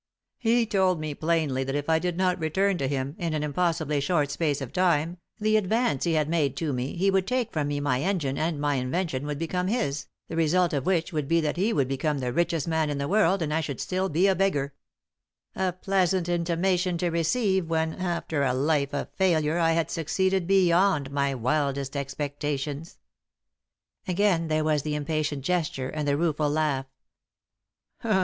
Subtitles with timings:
[0.49, 3.99] "He told me plainly that if I did not return to him, in an impossibly
[3.99, 7.51] short space of time, the ad vance he had made to me, he would take
[7.53, 11.27] from me my engine and my invention would become his, the result of which would
[11.27, 13.81] be that he would become the richest man in the world and I should be
[13.81, 14.73] still a beggar.
[15.55, 21.11] A pleasant intimation to receive when, after a life of failure, I had succeeded beyond
[21.11, 22.97] my wildest expectations."
[24.07, 26.87] Again there was the impatient gesture and the rueful laugh.